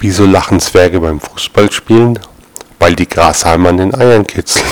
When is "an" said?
3.68-3.76